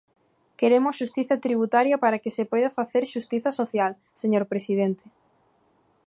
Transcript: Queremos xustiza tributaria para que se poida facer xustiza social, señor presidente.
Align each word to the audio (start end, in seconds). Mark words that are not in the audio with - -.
Queremos 0.59 0.97
xustiza 1.01 1.41
tributaria 1.45 1.95
para 2.03 2.19
que 2.23 2.33
se 2.37 2.43
poida 2.51 2.75
facer 2.77 3.03
xustiza 3.13 3.49
social, 3.59 3.91
señor 4.21 4.43
presidente. 4.51 5.05